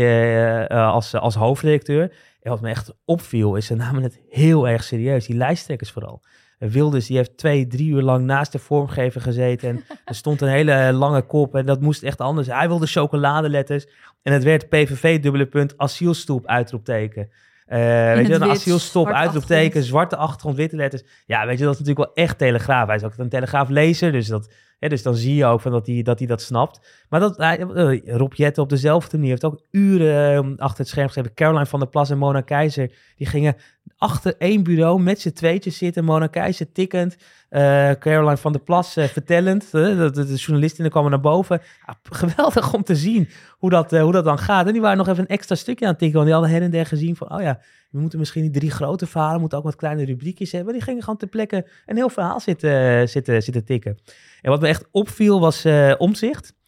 [0.72, 2.16] uh, als, als hoofdredacteur.
[2.42, 5.26] En wat me echt opviel, is ze namen het heel erg serieus.
[5.26, 6.24] Die lijsttrekkers vooral.
[6.58, 9.70] Wilders die heeft twee, drie uur lang naast de vormgever gezeten.
[9.70, 12.48] En er stond een hele lange kop en dat moest echt anders.
[12.48, 13.88] Hij wilde chocoladeletters.
[14.22, 17.30] En het werd PVV dubbele punt asielstoep uitroepteken.
[17.72, 21.04] Uh, weet je, een asielstop, uitroepteken, zwarte achtergrond, witte letters.
[21.26, 22.88] Ja, weet je, dat is natuurlijk wel echt telegraaf.
[22.88, 24.50] Hij is ook een telegraaf lezer, dus dat
[24.90, 27.01] dus dan zie je ook van dat hij dat, hij dat snapt.
[27.12, 31.08] Maar dat, uh, Rob Jette op dezelfde manier heeft ook uren ehm, achter het scherm
[31.08, 31.34] gezeten.
[31.34, 33.56] Caroline van der Plas en Mona Keizer, die gingen
[33.98, 36.04] achter één bureau met z'n tweetjes zitten.
[36.04, 37.16] Mona Keizer tikkend,
[37.50, 39.72] uh, Caroline van der Plas uh, vertellend.
[39.72, 41.62] de, de, journalistinnen kwamen naar boven.
[41.86, 44.68] Ja, geweldig om te zien hoe dat, hoe dat dan gaat.
[44.68, 46.18] En die waren nog even een extra stukje aan het tikken.
[46.18, 48.72] Want die hadden her en der gezien van, oh ja, we moeten misschien die drie
[48.72, 50.74] grote verhalen, moeten ook wat kleine rubriekjes hebben.
[50.74, 53.98] Die gingen gewoon ter plekke een heel verhaal zitten, zitten, zitten tikken.
[54.42, 56.60] En wat me echt opviel was uh, omzicht.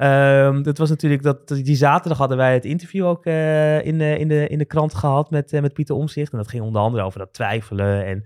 [0.00, 4.18] Ehm, dat was natuurlijk dat, die zaterdag hadden wij het interview ook uh, in, de,
[4.18, 6.32] in, de, in de krant gehad met, uh, met Pieter Omzicht.
[6.32, 8.04] En dat ging onder andere over dat twijfelen.
[8.06, 8.24] En,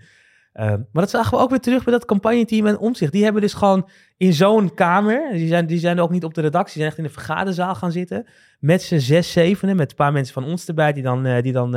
[0.54, 3.12] uh, maar dat zagen we ook weer terug bij dat campagneteam en Omzicht.
[3.12, 6.40] Die hebben dus gewoon in zo'n kamer, die zijn, die zijn ook niet op de
[6.40, 8.26] redactie, die zijn echt in de vergaderzaal gaan zitten.
[8.58, 11.74] Met z'n zes, zevenen, met een paar mensen van ons erbij die dan, die dan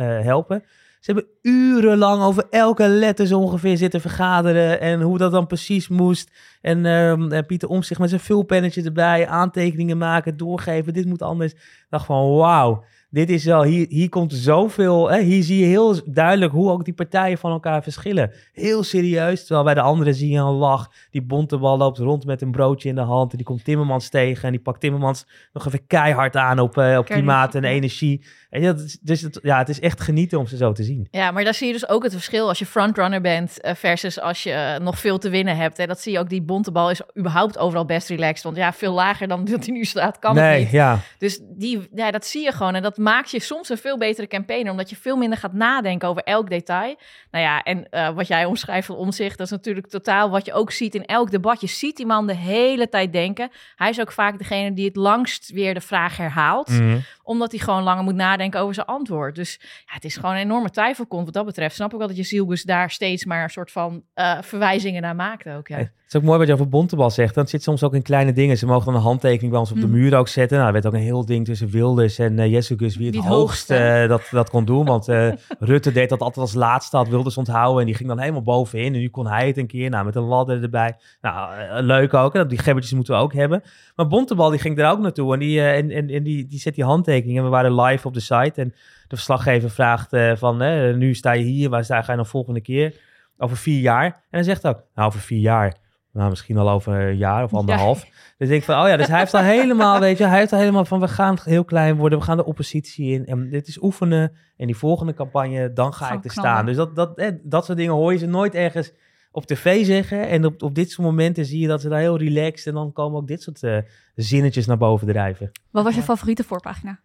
[0.00, 0.64] helpen.
[1.00, 5.88] Ze hebben urenlang over elke letter zo ongeveer zitten vergaderen en hoe dat dan precies
[5.88, 6.30] moest.
[6.60, 11.52] En, uh, en Pieter Omtzigt met zijn vulpennetje erbij, aantekeningen maken, doorgeven, dit moet anders.
[11.52, 15.66] Ik dacht van wauw, dit is wel, hier, hier komt zoveel, hè, hier zie je
[15.66, 18.32] heel duidelijk hoe ook die partijen van elkaar verschillen.
[18.52, 20.90] Heel serieus, terwijl bij de anderen zie je een lach.
[21.10, 24.44] Die bontebal loopt rond met een broodje in de hand en die komt Timmermans tegen
[24.44, 28.24] en die pakt Timmermans nog even keihard aan op, uh, op klimaat en energie.
[28.50, 31.08] En ja, dus het, ja, het is echt genieten om ze zo te zien.
[31.10, 34.20] Ja, maar daar zie je dus ook het verschil als je frontrunner bent uh, versus
[34.20, 35.76] als je uh, nog veel te winnen hebt.
[35.76, 35.86] Hè.
[35.86, 38.44] Dat zie je ook, die bontebal is überhaupt overal best relaxed.
[38.44, 40.70] Want ja, veel lager dan dat hij nu staat kan nee, het niet.
[40.70, 40.98] Ja.
[41.18, 44.26] Dus die, ja, dat zie je gewoon en dat maakt je soms een veel betere
[44.26, 46.96] campaigner, omdat je veel minder gaat nadenken over elk detail.
[47.30, 50.52] Nou ja, en uh, wat jij omschrijft van omzicht, dat is natuurlijk totaal wat je
[50.52, 51.60] ook ziet in elk debat.
[51.60, 53.50] Je ziet die man de hele tijd denken.
[53.76, 57.02] Hij is ook vaak degene die het langst weer de vraag herhaalt, mm.
[57.30, 59.34] Omdat hij gewoon langer moet nadenken over zijn antwoord.
[59.34, 61.74] Dus ja, het is gewoon een enorme twijfelkont wat dat betreft.
[61.74, 65.16] Snap ik wel dat je Zielbus daar steeds maar een soort van uh, verwijzingen naar
[65.16, 65.68] maakt ook.
[65.68, 65.76] Ja.
[66.10, 67.34] Het is ook mooi wat je over Bontebal zegt.
[67.34, 68.58] Dat zit soms ook in kleine dingen.
[68.58, 69.92] Ze mogen dan een handtekening bij ons op de mm.
[69.92, 70.56] muur ook zetten.
[70.56, 73.24] Nou, er werd ook een heel ding tussen Wilders en uh, Jessicus wie het, het
[73.24, 74.84] hoogst uh, dat, dat kon doen.
[74.84, 77.80] Want uh, Rutte deed dat altijd als laatste, had Wilders onthouden.
[77.80, 78.94] En die ging dan helemaal bovenin.
[78.94, 80.96] En nu kon hij het een keer, nou, met een ladder erbij.
[81.20, 82.32] Nou, leuk ook.
[82.32, 82.46] Hè?
[82.46, 83.62] Die gebbertjes moeten we ook hebben.
[83.96, 85.32] Maar Bontebal, die ging er ook naartoe.
[85.32, 87.19] En die, en, en, en die, die zet die handtekening.
[87.24, 88.60] En we waren live op de site.
[88.60, 88.68] En
[89.08, 90.56] de verslaggever vraagt van,
[90.98, 92.94] nu sta je hier, waar sta, ga je dan volgende keer?
[93.38, 94.04] Over vier jaar.
[94.04, 95.76] En hij zegt ook, nou, over vier jaar
[96.12, 98.06] nou, misschien al over een jaar of anderhalf.
[98.38, 100.58] Dus ik van, oh ja, dus hij heeft al helemaal, weet je, hij heeft al
[100.58, 103.26] helemaal van, we gaan heel klein worden, we gaan de oppositie in.
[103.26, 104.32] En dit is oefenen.
[104.56, 106.66] En die volgende campagne, dan ga ik er staan.
[106.66, 108.92] Dus dat, dat, eh, dat soort dingen hoor je ze nooit ergens
[109.32, 110.28] op tv zeggen.
[110.28, 112.92] En op, op dit soort momenten zie je dat ze daar heel relaxed en dan
[112.92, 113.78] komen ook dit soort uh,
[114.14, 115.50] zinnetjes naar boven drijven.
[115.70, 117.00] Wat was je favoriete voorpagina?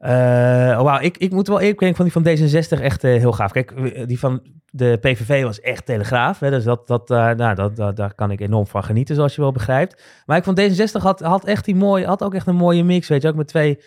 [0.00, 3.32] Uh, wow, ik, ik moet wel ik denk van die van D66 echt uh, heel
[3.32, 3.52] gaaf.
[3.52, 3.74] Kijk,
[4.08, 6.38] die van de PVV was echt telegraaf.
[6.38, 9.52] Hè, dus dat, dat, nou, dat, daar kan ik enorm van genieten, zoals je wel
[9.52, 10.02] begrijpt.
[10.26, 13.08] Maar ik vond D66 had, had, echt die mooi, had ook echt een mooie mix.
[13.08, 13.80] Weet je, ook met twee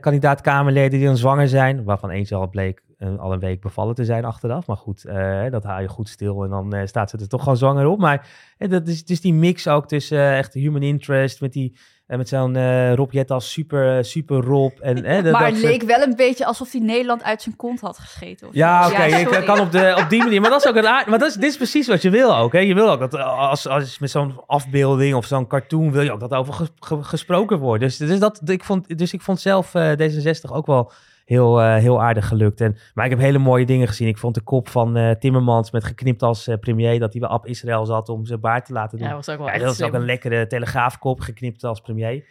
[0.00, 1.84] kandidaat-Kamerleden die dan zwanger zijn.
[1.84, 2.82] Waarvan eentje al bleek
[3.18, 4.66] al een week bevallen te zijn achteraf.
[4.66, 5.02] Maar goed,
[5.50, 7.98] dat haal je goed stil en dan staat ze er toch gewoon zwanger op.
[7.98, 11.76] Maar dat is, dus die mix ook tussen echt human interest met die
[12.12, 14.72] en met zo'n uh, Rob als super, super Rob.
[14.80, 17.98] En, hè, maar het leek wel een beetje alsof hij Nederland uit zijn kont had
[17.98, 18.48] gescheten.
[18.48, 18.94] Of ja, oké.
[18.94, 20.40] Okay, je kan op, de, op die manier.
[20.40, 22.36] Maar dat is ook een aard, Maar dat is, dit is precies wat je wil
[22.36, 22.52] ook.
[22.52, 22.58] Hè.
[22.58, 25.92] Je wil ook dat als, als met zo'n afbeelding of zo'n cartoon...
[25.92, 26.68] wil je ook dat over
[27.00, 27.82] gesproken wordt.
[27.82, 30.92] Dus, dus, dat, ik vond, dus ik vond zelf uh, D66 ook wel
[31.24, 32.60] heel, uh, heel aardig gelukt.
[32.60, 34.08] En, maar ik heb hele mooie dingen gezien.
[34.08, 36.98] Ik vond de kop van uh, Timmermans met geknipt als uh, premier...
[36.98, 39.08] dat hij bij Ab Israël zat om zijn baard te laten doen.
[39.08, 42.24] Ja, was ook wel ja, dat is ook een lekkere telegraafkop, geknipt als premier.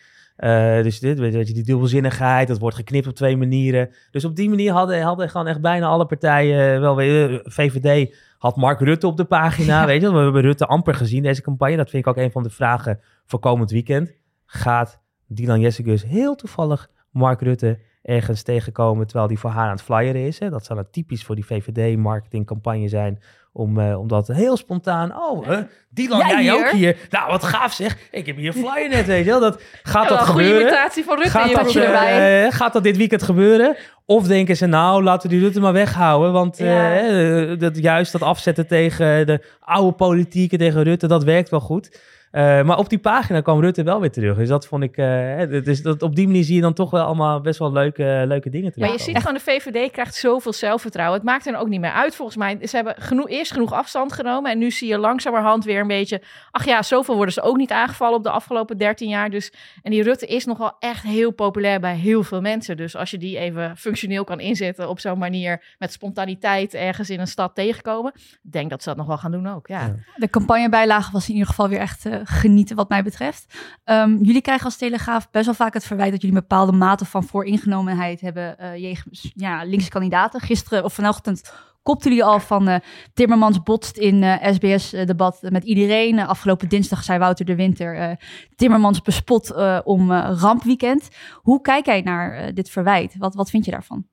[0.84, 3.89] dus dit, weet je, die dubbelzinnigheid, dat wordt geknipt op twee manieren.
[4.12, 7.41] Dus op die manier hadden, hadden gewoon echt bijna alle partijen wel weer...
[7.43, 10.12] VVD had Mark Rutte op de pagina, weet je.
[10.12, 11.75] We hebben Rutte amper gezien, deze campagne.
[11.75, 14.13] Dat vind ik ook een van de vragen voor komend weekend.
[14.45, 19.82] Gaat Dylan Jessicus heel toevallig Mark Rutte ergens tegenkomen terwijl die voor haar aan het
[19.82, 20.40] flyeren is.
[20.40, 20.50] Hè.
[20.50, 23.22] Dat zou het typisch voor die VVD-marketingcampagne zijn.
[23.54, 25.18] Om, uh, om dat heel spontaan.
[25.18, 25.58] Oh, uh,
[25.90, 26.98] Dylan, jij, jij ook hier.
[27.10, 27.98] Nou, wat gaaf zeg.
[28.12, 29.40] Ik heb hier een flyer net, weet je wel.
[29.40, 30.54] Dat, gaat ja, dat gebeuren?
[30.54, 31.32] Goede imitatie van Rutte.
[31.32, 33.76] Gaat dat, uh, gaat dat dit weekend gebeuren?
[34.06, 36.32] Of denken ze, nou, laten we die Rutte maar weghouden.
[36.32, 37.56] Want ja.
[37.56, 42.00] dat, juist dat afzetten tegen de oude politieken, tegen Rutte, dat werkt wel goed.
[42.32, 44.38] Uh, maar op die pagina kwam Rutte wel weer terug.
[44.38, 44.98] Dus dat vond ik.
[44.98, 48.24] Uh, dus dat, op die manier zie je dan toch wel allemaal best wel leuke,
[48.28, 48.88] leuke dingen terug.
[48.88, 51.17] Maar je ziet gewoon, de VVD krijgt zoveel zelfvertrouwen.
[51.17, 52.58] Het maakt er ook niet meer uit volgens mij.
[52.67, 54.52] Ze hebben genoeg, eerst genoeg afstand genomen.
[54.52, 56.22] En nu zie je langzamerhand weer een beetje.
[56.52, 59.30] Ach ja, zoveel worden ze ook niet aangevallen op de afgelopen 13 jaar.
[59.30, 62.78] Dus, en die Rutte is nog wel echt heel populair bij heel veel mensen.
[62.78, 65.63] Dus als je die even functioneel kan inzetten op zo'n manier.
[65.78, 68.13] Met spontaniteit ergens in een stad tegenkomen.
[68.41, 69.67] denk dat ze dat nog wel gaan doen ook.
[69.67, 69.96] Ja.
[70.15, 72.06] De campagnebijlage was in ieder geval weer echt.
[72.06, 73.53] Uh, genieten wat mij betreft.
[73.86, 77.23] Um, jullie krijgen als Telegraaf best wel vaak het verwijt dat jullie bepaalde mate van
[77.23, 80.39] vooringenomenheid hebben uh, jegens ja, linkse kandidaten.
[80.41, 81.53] Gisteren of vanochtend
[81.84, 82.75] kopten jullie al van uh,
[83.13, 86.19] Timmermans botst in uh, SBS-debat met iedereen.
[86.19, 88.17] afgelopen dinsdag zei Wouter de Winter
[88.55, 89.53] Timmermans bespot
[89.84, 91.10] om rampweekend.
[91.34, 93.15] Hoe kijk jij naar dit verwijt?
[93.17, 94.05] Wat, wat vind je daarvan?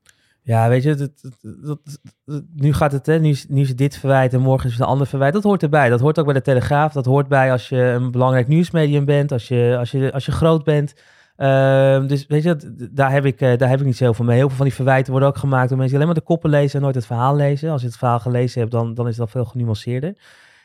[0.48, 2.00] Ja, weet je, dat, dat-
[2.54, 5.06] nu gaat het, hè, nu, nu is dit verwijt en morgen is het een ander
[5.06, 5.32] verwijt.
[5.32, 5.88] Dat hoort erbij.
[5.88, 6.92] Dat hoort ook bij de Telegraaf.
[6.92, 10.32] Dat hoort bij als je een belangrijk nieuwsmedium bent, als je, als je, als je
[10.32, 10.94] groot bent.
[11.36, 14.24] Ehm, dus weet je, daar heb, ik, eh, daar heb ik niet zo heel veel
[14.24, 14.36] mee.
[14.36, 16.50] Heel veel van die verwijten worden ook gemaakt door mensen die alleen maar de koppen
[16.50, 17.70] lezen en nooit het verhaal lezen.
[17.70, 20.14] Als je het verhaal gelezen hebt, dan, dan is dat veel genuanceerder.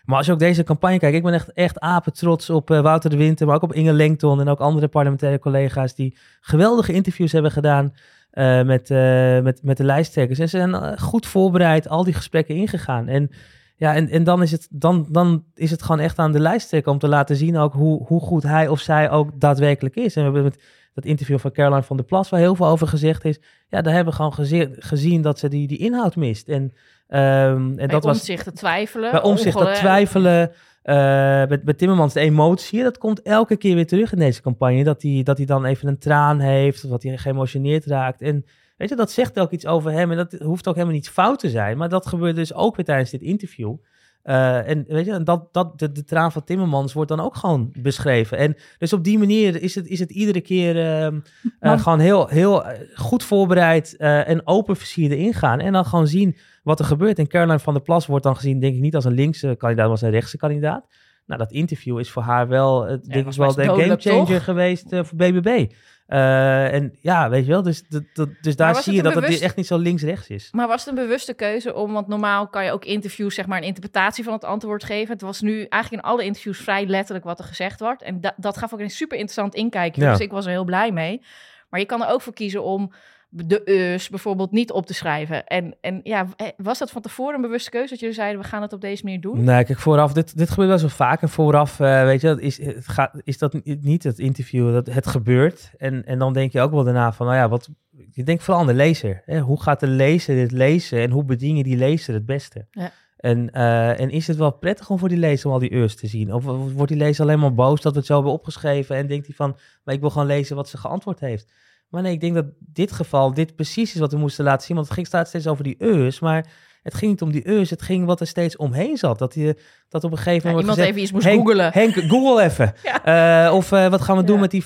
[0.06, 2.82] Maar als je ook deze campagne kijkt, ik ben echt, echt apen trots op eh,
[2.82, 6.94] Wouter de Winter, maar ook op Inge Lengton en ook andere parlementaire collega's die geweldige
[6.94, 7.94] interviews hebben gedaan
[8.34, 10.40] eh, met, eh, met, met de lijsttrekkers.
[10.40, 13.08] En ze zijn eh, goed voorbereid al die gesprekken ingegaan.
[13.08, 13.30] En,
[13.76, 16.92] ja, en, en dan, is het, dan, dan is het gewoon echt aan de lijsttrekker
[16.92, 20.16] om te laten zien ook hoe, hoe goed hij of zij ook daadwerkelijk is.
[20.16, 22.88] En we hebben met dat interview van Caroline van der Plas, waar heel veel over
[22.88, 23.40] gezegd is.
[23.68, 26.48] Ja, daar hebben we gewoon gezien dat ze die, die inhoud mist.
[26.48, 26.74] En,
[27.08, 29.12] ehm, en Bij dat was omzicht te twijfelen.
[29.12, 30.52] bij omzicht dat twijfelen.
[30.82, 34.84] eh met, met Timmermans de emotie, dat komt elke keer weer terug in deze campagne.
[34.84, 38.22] Dat hij, dat hij dan even een traan heeft, of dat hij geëmotioneerd raakt.
[38.22, 38.46] En
[38.78, 40.12] weet je, dat zegt ook iets over hem.
[40.12, 41.78] En dat hoeft ook helemaal niet fout te zijn.
[41.78, 43.76] Maar dat gebeurt dus ook weer tijdens dit interview.
[44.24, 47.36] Eh, en weet je, en dat, dat, de, de traan van Timmermans wordt dan ook
[47.36, 48.38] gewoon beschreven.
[48.38, 51.20] En dus op die manier is het, is het iedere keer ehm,
[51.60, 52.64] eh, gewoon heel, heel
[52.96, 55.60] goed voorbereid en open versierde ingaan.
[55.60, 57.20] En dan gewoon zien wat er gebeurt.
[57.20, 59.84] En Caroline van der Plas wordt dan gezien, denk ik, niet als een linkse kandidaat,
[59.84, 60.88] maar als een rechtse kandidaat.
[61.26, 65.04] Nou, dat interview is voor haar wel, eh, denk ik wel de gamechanger geweest eh,
[65.04, 65.72] voor BBB.
[66.06, 69.40] Eh, en ja, weet je wel, dus, dat, dat, dus daar zie je dat het
[69.42, 70.50] echt niet zo links-rechts is.
[70.52, 73.58] Maar was het een bewuste keuze om, want normaal kan je ook interviews, zeg maar,
[73.58, 75.14] een interpretatie van het antwoord geven.
[75.14, 78.02] Het was nu eigenlijk in alle interviews vrij letterlijk wat er gezegd wordt.
[78.02, 80.02] En da- dat gaf ook een super interessant inkijkje.
[80.02, 80.12] Ja.
[80.12, 81.22] Dus ik was er heel blij mee.
[81.70, 82.94] Maar je kan er ook voor kiezen om
[83.36, 85.46] de eus bijvoorbeeld niet op te schrijven.
[85.46, 88.48] En, en ja, eh, was dat van tevoren een bewuste keuze dat jullie zeiden, we
[88.48, 89.44] gaan het op deze manier doen?
[89.44, 91.22] Nee, kijk, vooraf, dit, dit gebeurt wel zo vaak.
[91.22, 94.74] En vooraf, eh, weet je, dat is, het gaat, is dat ni- niet het interview,
[94.74, 95.72] dat het gebeurt.
[95.78, 97.70] En, en dan denk je ook wel daarna van, nou ja, wat,
[98.12, 99.22] je denkt vooral aan de lezer.
[99.26, 99.40] Hè?
[99.40, 102.68] Hoe gaat de lezer dit lezen en hoe bedien je die lezer het beste?
[102.72, 102.92] Ja.
[103.18, 105.96] En, eh, en is het wel prettig om voor die lezer om al die eurs
[105.96, 106.34] te zien?
[106.34, 109.26] Of wordt die lezer alleen maar boos dat we het zo hebben opgeschreven en denkt
[109.26, 111.54] hij van, maar ik wil gewoon lezen wat ze geantwoord heeft?
[111.94, 114.76] Maar nee, ik denk dat dit geval, dit precies is wat we moesten laten zien.
[114.76, 116.48] Want het ging staat steeds over die eus, maar
[116.82, 119.20] het ging niet om die eus, het ging wat er steeds omheen zat.
[119.20, 119.58] Dat, je,
[119.90, 121.72] dat op een gegeven Ja, moment iemand gezegd, even iets moest Henk, googelen.
[121.74, 122.74] Henk, google even.
[123.04, 124.42] Eh, of eh, wat gaan we doen Ja.
[124.42, 124.64] met die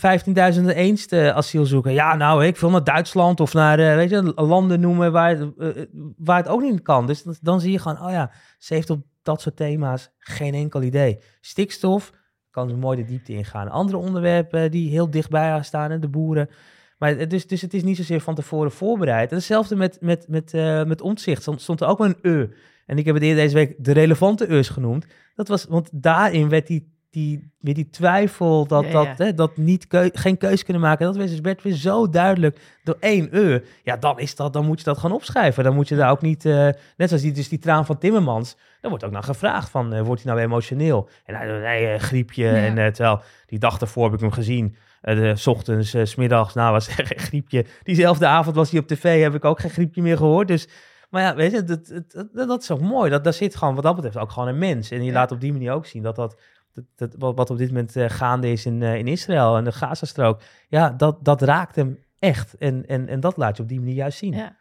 [0.59, 1.91] 15.000 eenste asielzoeker?
[1.91, 5.87] Ja, nou, ik wil naar Duitsland of naar, eh, weet je, landen noemen waar, het,
[6.17, 7.07] waar het ook niet kan.
[7.07, 10.53] Dus dan, dan zie je gewoon, oh ja, ze heeft op dat soort thema's geen
[10.53, 11.19] enkel idee.
[11.41, 12.11] Stikstof,
[12.51, 13.69] kan ze mooi de diepte ingaan.
[13.69, 16.49] Andere onderwerpen die heel dichtbij haar staan, de boeren.
[16.97, 19.29] Maar dus, dus het is niet zozeer van tevoren voorbereid.
[19.29, 21.41] En hetzelfde met, met, met, eh, met omzicht.
[21.41, 22.47] Stond, stond er ook een e.
[22.85, 25.05] En ik heb het eerder deze week de relevante e's genoemd.
[25.35, 29.13] Dat was, want daarin werd die, die, weer die twijfel dat, Ja, dat, ja.
[29.17, 31.05] Hè, dat niet keu- geen keus kunnen maken.
[31.05, 33.59] Dat werd, dus werd weer zo duidelijk door één e.
[33.83, 35.63] Ja, dan, is dat, dan moet je dat gewoon opschrijven.
[35.63, 36.53] Dan moet je daar ook niet, eh,
[36.97, 38.57] net zoals die, dus die traan van Timmermans.
[38.81, 41.09] Dan wordt ook naar gevraagd van, eh, wordt hij nou emotioneel?
[41.25, 42.45] En hij nee, griepje.
[42.45, 42.53] Ja.
[42.53, 44.75] En terwijl, die dag daarvoor heb ik hem gezien.
[45.01, 47.65] Eh, de, s ochtends, eh, s middags, nou was er geen griepje.
[47.83, 50.47] Diezelfde avond was hij op tv, heb ik ook geen griepje meer gehoord.
[50.47, 50.67] Dus,
[51.09, 53.09] maar ja, weet je, dat, dat, dat, dat is ook mooi.
[53.09, 54.91] Dat, daar zit gewoon, wat dat betreft, ook gewoon een mens.
[54.91, 55.13] En je Ja.
[55.13, 56.39] laat op die manier ook zien dat dat,
[56.73, 59.63] dat, dat wat, wat op dit moment eh, gaande is in, eh, in Israël en
[59.63, 60.41] de Gazastrook.
[60.67, 62.57] Ja, dat, dat raakt hem echt.
[62.57, 64.33] En, en, en dat laat je op die manier juist zien.
[64.33, 64.55] Ja.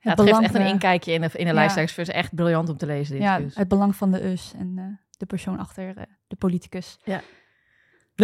[0.00, 1.76] Het Ja, het geeft belang, echt een eh, inkijkje in de, in de ja.
[2.12, 4.84] Echt briljant om te lezen, dit Ja, het belang van de us en eh,
[5.18, 6.98] de persoon achter eh, de politicus.
[7.04, 7.20] Ja,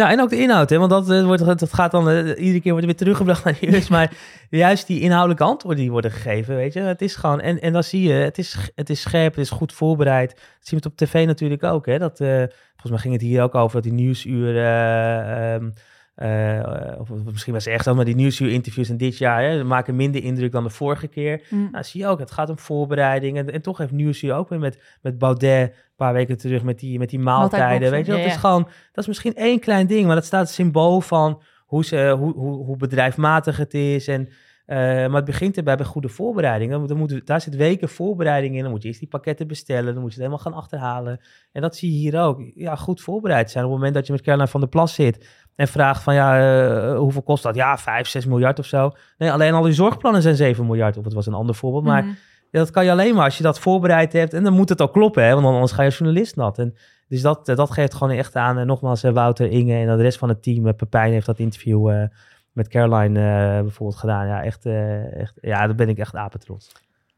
[0.05, 0.77] en ook de inhoud, hè?
[0.77, 3.57] want dat, eh, wordt, dat gaat dan, eh, iedere keer wordt er weer teruggebracht naar
[3.59, 4.11] eerst, maar
[4.49, 7.83] juist die inhoudelijke antwoorden die worden gegeven, weet je, het is gewoon, en, en dan
[7.83, 10.85] zie je, het is, het is scherp, het is goed voorbereid, dat zien we het
[10.85, 13.83] op tv natuurlijk ook, hè, dat, eh, volgens mij ging het hier ook over, dat
[13.83, 15.69] die nieuwsuur, eh, ehm,
[16.17, 19.43] eh, of, of misschien was het echt zo, maar die nieuwsuur interviews in dit jaar,
[19.43, 21.41] hè, maken minder indruk dan de vorige keer.
[21.49, 21.67] Mm.
[21.71, 23.37] Nou, zie je ook, het gaat om voorbereiding.
[23.37, 26.79] En, en toch heeft Nieuwsuur ook weer met, met Baudet een paar weken terug met
[26.79, 27.91] die, met die maaltijden.
[27.91, 30.49] Weet je, dat Ja, is gewoon, dat is misschien één klein ding, maar dat staat
[30.49, 34.07] symbool van hoe, ze, hoe, hoe, hoe bedrijfmatig het is.
[34.07, 34.29] En,
[34.65, 36.71] eh, maar het begint erbij bij goede voorbereiding.
[36.71, 38.61] Dan, dan moet, daar zit weken voorbereiding in.
[38.61, 39.93] Dan moet je eerst die pakketten bestellen.
[39.93, 41.19] Dan moet je het helemaal gaan achterhalen.
[41.51, 42.51] En dat zie je hier ook.
[42.55, 43.63] Ja, goed voorbereid zijn.
[43.63, 46.39] Op het moment dat je met Caroline van der Plas zit en vraagt van ja,
[46.39, 47.55] eh, hoeveel kost dat?
[47.55, 48.91] Ja, 5, 6 miljard of zo.
[49.17, 50.97] Nee, alleen al die zorgplannen zijn 7 miljard.
[50.97, 51.83] Of het was een ander voorbeeld.
[51.83, 52.13] Maar Mhm.
[52.51, 54.33] ja, dat kan je alleen maar als je dat voorbereid hebt.
[54.33, 55.33] En dan moet het ook kloppen, hè?
[55.33, 56.57] want anders ga je als journalist nat.
[56.59, 56.75] En
[57.07, 58.57] dus dat, eh, dat geeft gewoon echt aan.
[58.57, 60.75] En nogmaals, eh, Wouter, Inge en de rest van het team.
[60.75, 62.05] Pepijn heeft dat interview
[62.51, 63.19] met Caroline
[63.61, 64.27] bijvoorbeeld gedaan.
[64.27, 64.65] Ja, echt,
[65.13, 66.71] echt, ja, daar ben ik echt apetrots.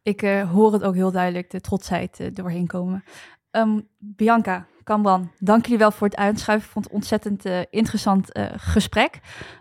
[0.04, 0.22] Ik
[0.52, 3.04] hoor het ook heel duidelijk, de trotsheid doorheen komen.
[3.52, 6.68] Ehm, Bianca, Kamran, dank jullie wel voor het uitschuiven.
[6.68, 9.20] Ik vond het ontzettend uh, interessant uh, gesprek.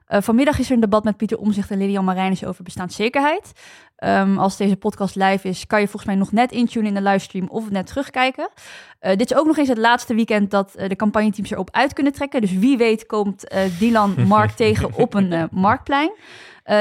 [0.09, 3.53] Uh, vanmiddag is er een debat met Pieter Omzicht en Lilian Marijnis over bestaanszekerheid.
[4.05, 7.11] Um, als deze podcast live is, kan je volgens mij nog net intunen in de
[7.11, 8.51] livestream of net terugkijken.
[9.01, 12.41] dit is ook nog eens het laatste weekend dat de campagneteams erop uit kunnen trekken.
[12.41, 16.11] Dus wie weet komt Dylan Mark tegen op een marktplein.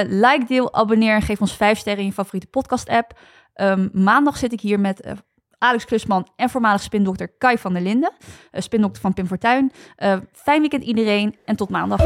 [0.08, 3.20] like, deel, abonneer en geef ons vijf sterren in je favoriete podcast app.
[3.56, 5.16] Um, maandag zit ik hier met
[5.58, 8.12] Alex Klusman en voormalig spindokter Kai van der Linden.
[8.52, 9.72] Uh, spindokter van Pim Fortuyn.
[9.98, 12.00] Uh, fijn weekend iedereen en tot maandag.